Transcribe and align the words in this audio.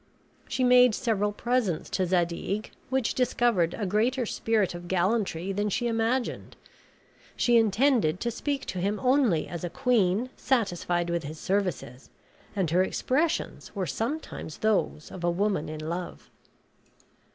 She 0.47 0.63
made 0.63 0.95
several 0.95 1.31
presents 1.31 1.87
to 1.91 2.07
Zadig, 2.07 2.71
which 2.89 3.13
discovered 3.13 3.75
a 3.77 3.85
greater 3.85 4.25
spirit 4.25 4.73
of 4.73 4.87
gallantry 4.87 5.51
than 5.51 5.69
she 5.69 5.85
imagined. 5.85 6.55
She 7.35 7.55
intended 7.55 8.19
to 8.21 8.31
speak 8.31 8.65
to 8.65 8.79
him 8.79 8.99
only 9.03 9.47
as 9.47 9.63
a 9.63 9.69
queen 9.69 10.31
satisfied 10.35 11.11
with 11.11 11.23
his 11.23 11.37
services 11.37 12.09
and 12.55 12.71
her 12.71 12.81
expressions 12.81 13.75
were 13.75 13.85
sometimes 13.85 14.57
those 14.57 15.11
of 15.11 15.23
a 15.23 15.29
woman 15.29 15.69
in 15.69 15.87
love. 15.87 16.31